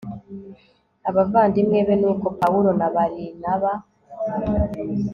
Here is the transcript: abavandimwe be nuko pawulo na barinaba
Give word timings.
abavandimwe 1.09 1.79
be 1.87 1.95
nuko 2.01 2.25
pawulo 2.39 2.69
na 2.79 2.87
barinaba 2.93 3.71